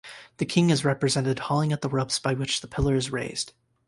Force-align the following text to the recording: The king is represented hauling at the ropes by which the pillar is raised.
The 0.37 0.47
king 0.47 0.71
is 0.71 0.83
represented 0.83 1.37
hauling 1.37 1.71
at 1.71 1.83
the 1.83 1.87
ropes 1.87 2.17
by 2.17 2.33
which 2.33 2.61
the 2.61 2.67
pillar 2.67 2.95
is 2.95 3.11
raised. 3.11 3.53